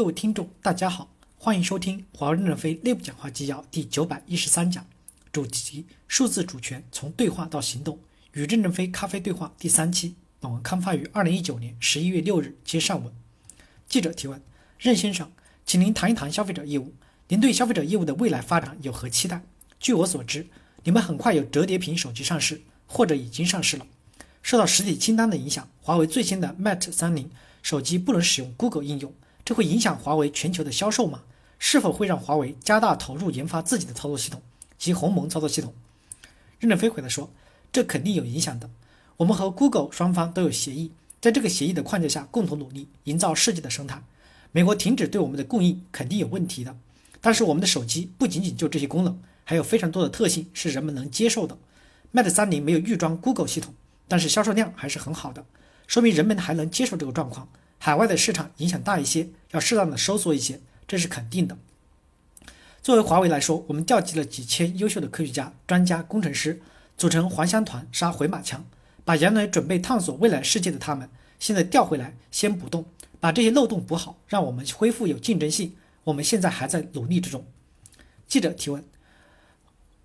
[0.00, 4.86] 各位听众，大家好，欢迎收听华为任正非内部讲话纪要第九百一十三讲，
[5.30, 7.98] 主题：数字主权从对话到行动。
[8.32, 10.14] 与任正非咖啡对话第三期。
[10.40, 12.56] 本文刊发于二零一九年十一月六日。
[12.64, 13.12] 接上文。
[13.90, 14.40] 记者提问：
[14.78, 15.30] 任先生，
[15.66, 16.94] 请您谈一谈消费者业务。
[17.28, 19.44] 您对消费者业务的未来发展有何期待？
[19.78, 20.46] 据我所知，
[20.82, 23.86] 你们很快有折叠屏手机上市，或者已经上市了。
[24.42, 27.30] 受到实体清单的影响，华为最新的 Mate 三零
[27.60, 29.12] 手机不能使用 Google 应用。
[29.50, 31.22] 这会影响华为全球的销售吗？
[31.58, 34.40] 是否会让华为加大投入研发自己的操作系统
[34.78, 35.74] 及鸿蒙操作系统？
[36.60, 37.28] 任正非回答说
[37.72, 38.70] ：“这肯定有影响的。
[39.16, 44.00] 我们和 Google 双方都有协议，在这个协议的框架下共同努力，营造世界的生态。
[44.52, 46.76] 美国停止对我们的供应肯定有问题的。
[47.20, 51.58] 但是我们的手机不仅仅就这些功能，还有非常多的特性是人们能接受的。
[52.12, 53.74] Mate 三零没有预装 Google 系统，
[54.06, 55.44] 但是销售量还是很好的，
[55.88, 57.48] 说明人们还能接受这个状况。
[57.80, 61.58] 海外的市场影响大一些。”要适当的收缩一些，这是肯定的。
[62.80, 66.62] 作为华为来说，我们调集了几千优秀的科学家、专家、工程师，
[66.96, 68.64] 组成还乡团杀回马枪，
[69.04, 72.84] 把原来准备探索未来世界的他们，现在调回来先补洞，
[73.18, 75.74] 把这些漏洞补好，让我们恢复有竞争性。
[76.04, 77.44] 我们现在还在努力之中。
[78.28, 78.84] 记者提问：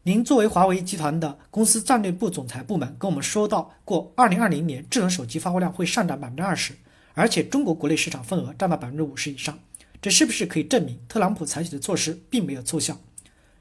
[0.02, 6.74] 您作为华为集团的公司战略部总裁部门，跟我们说到过，二零二零年智能手机发货量会上涨百分之二十。
[7.16, 9.58] 而且中国国内市场份额占到百分之五十以上，
[10.02, 13.00] 这是不是可以证明特朗普采取的措施并没有奏效？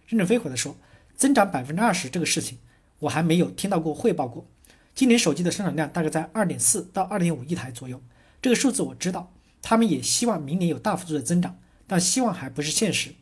[0.06, 0.77] 任正非回答说
[1.16, 2.58] ：“增长百分之二十这个事情，
[2.98, 4.44] 我还没有听到过汇报过。
[4.92, 8.02] 今年手机的生产量大概在二点四到二点五亿台左右，
[8.42, 9.33] 这个数字我知道。
[9.62, 13.14] 他们也希望明年有大幅度的增长，但希望还不是现实。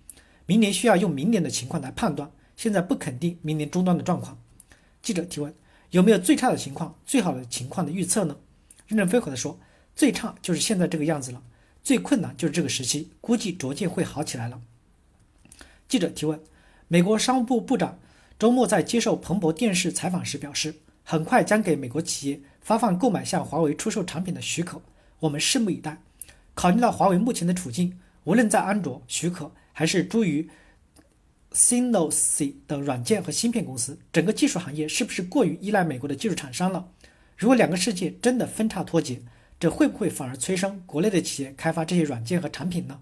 [0.47, 4.43] 明年需要用明年的情况来判断，现在不肯定明年终端的状况。”
[5.03, 5.55] 记者提问
[5.93, 8.39] ：“有没有最差的情况、最好的情况的预测呢？”
[8.89, 9.61] 任正非回答说。
[9.95, 11.43] 最差就是现在这个样子了，
[11.83, 14.61] 最困难就是这个时期，估计逐渐会好起来了。
[15.89, 16.41] 记者提问：
[16.89, 17.99] 美国商务部部长
[18.39, 20.75] 周末在接受彭博电视采访时表示，
[21.05, 24.81] 很快将给美国企业发放购买向华为出售产品的许可，
[25.21, 26.01] 我们拭目以待。
[26.55, 30.49] 考虑到华为目前的处境，无论在安卓许可还是诸于
[31.53, 36.89] s y n o s 等软件和芯片公司，整个技术行业是不是过于依赖美国的技术厂商了？
[37.37, 39.21] 如果两个世界真的分叉脱节，
[39.63, 42.99] 这会不会反而催生国内的企业开发这些软件和产品呢？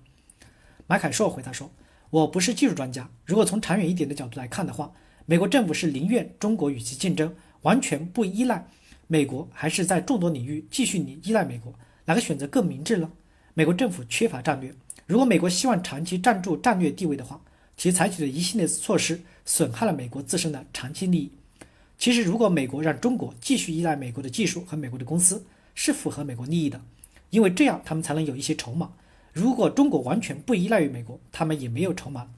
[0.86, 1.70] 马凯硕回答说
[2.10, 3.08] ：“我不是技术专家。
[3.24, 4.92] 如果从长远一点的角度来看的话，
[5.24, 8.62] 美国政府是宁愿中国与其竞争，完全不依赖
[9.06, 11.72] 美国，还是在众多领域继续依赖美国？
[12.04, 13.10] 哪个选择更明智呢？
[13.54, 14.70] 美国政府缺乏战略。
[15.06, 17.40] 如果美国希望长期占住战略地位的话，
[17.78, 21.32] 其采取的一系列措施损害了美国自身的长期利益。
[21.96, 25.42] 其实，如果美国让中国继续依赖美国的技术和美国的公司，
[25.82, 26.78] 是符合美国利益的，
[27.30, 28.92] 因为这样他们才能有一些筹码。
[29.32, 32.28] 如果中国完全不依赖于美国，他们也没有筹码。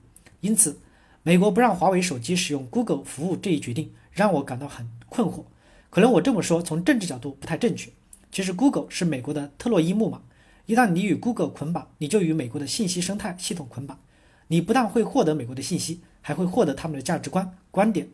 [0.43, 0.79] 因此，
[1.25, 5.43] 美国不让华为手机使用 Google 服务这一决定让我感到很困惑。
[5.91, 7.91] 可能我这么说从政治角度不太正确。
[8.31, 10.23] 其实 Google 是美国的特洛伊木马，
[10.67, 13.99] 一旦你与 Google 捆绑，你就与美国的信息生态系统捆绑。
[14.47, 18.09] 你不但会获得美国的信息，还会获得他们的价值观观点。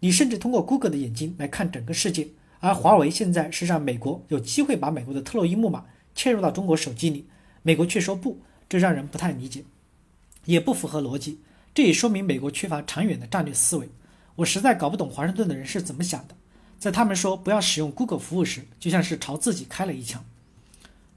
[0.00, 2.26] 你甚至通过 Google 的眼睛来看整个世界。
[2.60, 5.84] 而华为现在是让美国有机会把美国的特洛伊木马
[6.16, 7.28] 嵌入到中国手机里，
[7.62, 9.64] 美国却说不，这让人不太理解，
[10.44, 11.40] 也不符合逻辑。
[11.72, 13.88] 这也说明美国缺乏长远的战略思维。
[14.36, 16.34] 我实在搞不懂华盛顿的人是怎么想的。
[16.78, 20.24] 在他们说不要使用 Google 服务时，就像是朝自己开了一枪。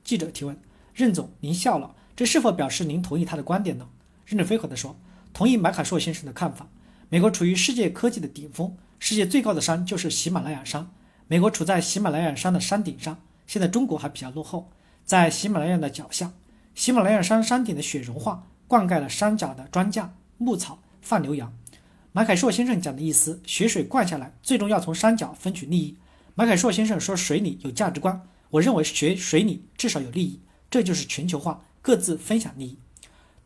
[0.04, 0.56] 记者提问：
[0.94, 3.88] 任总，您笑了，这是否表示您同意他的观点呢？
[4.26, 4.96] 任正非回答说：
[5.34, 6.68] 同意马卡硕先生的看法。
[7.10, 10.92] 美国处于世界科技的顶峰，世界最高的山就是喜马拉雅山。
[11.32, 14.70] 美国处在喜马拉雅山的山顶上，现在中国还比较落后，
[15.06, 16.30] 在喜马拉雅的脚下。
[16.76, 21.54] 喜马拉雅山山顶的雪融化，灌溉了山脚的庄稼、牧草、放牛羊。
[22.12, 25.98] 马凯硕先生讲的意思，雪水灌下来，最终要从山脚分取利益。
[26.36, 30.38] 马凯硕先生说水里有价值观，我认为雪水里至少有利益，
[30.70, 32.78] 这就是全球化，各自分享利益。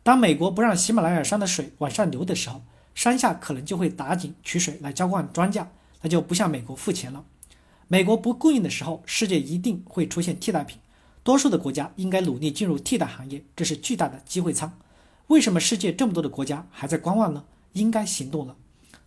[0.02, 2.64] 当美国不让喜马拉雅山的水往上流的时候，
[2.96, 5.64] 山下可能就会打井取水来浇灌庄稼，
[6.02, 7.24] 那就不向美国付钱了。
[7.88, 10.78] 美国不供应的时候，世界一定会出现替代品。
[11.22, 14.76] 多数的国家应该努力进入替代行业，这是巨大的机会仓。
[15.28, 17.44] 为什么世界这么多的国家还在观望呢？
[17.74, 18.56] 应该行动了。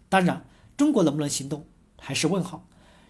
[0.08, 0.46] 当然，
[0.78, 1.66] 中国能不能行动
[1.98, 2.66] 还是问号，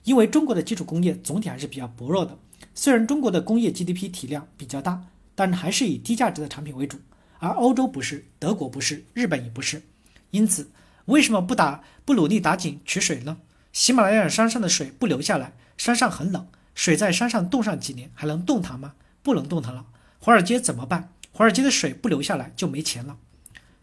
[0.05, 2.37] 因为中国的基础工业总体还是比较薄弱的。
[2.73, 5.05] 虽然中国的工业 GDP 体量比较大，
[5.35, 6.97] 但还是以低价值的产品为主，
[7.37, 9.83] 而欧洲不是，德国不是，日本也不是。
[10.31, 10.69] 因此，
[11.05, 13.37] 为什么不打不努力打井取水呢？
[13.71, 18.95] 喜马拉雅山上的水不流下来，山上很冷，水在山上冻上几年还能动弹吗？
[19.21, 19.85] 不能动弹了。
[20.19, 21.13] 华尔街怎么办？
[21.31, 23.17] 华尔街的水不流下来就没钱了。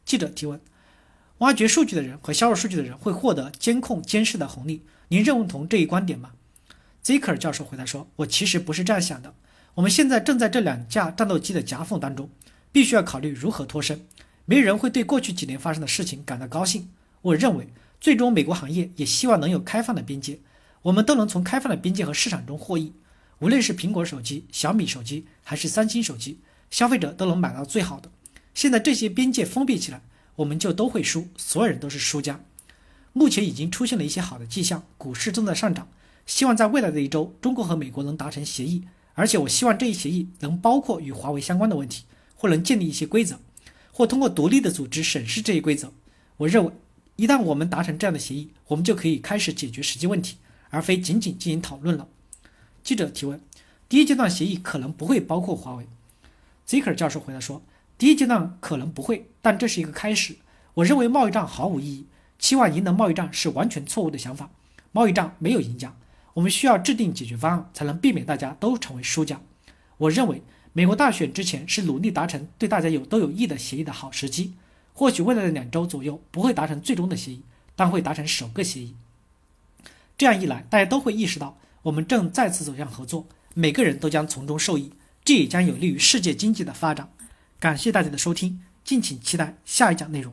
[0.05, 0.61] 记者提问：
[1.39, 6.33] 挖掘数据的人和销售数据的人会获得监控监视的红利，您认同这一观点吗
[7.05, 9.35] ？Zicker 教授回答说：“我其实不是这样想的。
[9.75, 12.29] 我们现在正在这两架战斗机的夹缝当中，
[12.73, 14.07] 必须要考虑如何脱身。
[14.45, 16.91] 没人会对过去几年发生的事情感到高兴。
[17.23, 17.69] 我认为，
[18.07, 20.39] 最终美国行业也希望能有开放的边界，
[20.83, 22.93] 我们都能从开放的边界和市场中获益。
[23.41, 26.39] 无论是苹果手机、小米手机还是三星手机，
[26.71, 28.09] 消费者都能买到最好的。
[28.55, 30.03] 现在这些边界封闭起来。”
[30.37, 32.39] 我们就都会输，所有人都是输家。
[33.13, 35.89] 目前已经出现了一些好的迹象，股市正在上涨。
[36.27, 42.05] 希望在未来的一周，中国和美国能达成协议，而且我希望这一协议能包括与华为相关的问题，
[42.37, 43.41] 或能建立一些规则，
[43.91, 45.93] 或通过独立的组织审视这一规则。
[46.37, 46.71] 我认为，
[47.17, 50.37] 一旦我们达成这样的协议，我们就可以开始解决实际问题，
[50.71, 52.09] 而非仅仅进行讨论了。
[52.83, 53.41] 记者提问：
[53.89, 55.87] 第一阶段协议可能不会包括华为
[56.69, 57.63] ？Zicker 教授回答说。
[57.99, 60.37] 第一阶段可能不会，但这是一个开始。
[60.75, 62.07] 我认为贸易战毫无意义，
[62.39, 64.51] 期望赢得贸易战是完全错误的想法。
[64.93, 65.97] 贸易战没有赢家，
[66.35, 69.41] 我们需要制定解决方案，才能避免大家都成为输家。
[69.97, 70.43] 我认为
[70.75, 74.53] 美国大选之前是努力达成对大家有都有益的协议的好时机。
[74.99, 77.43] 或许未来的两周左右不会达成最终的协议，
[77.77, 78.97] 但会达成首个协议。
[80.17, 84.91] 这样一来，大家都会意识到我们正再次走向合作，每个人都将从中受益，
[85.23, 87.11] 这也将有利于世界经济的发展。
[87.61, 90.33] 感谢大家的收听，敬请期待下一讲内容。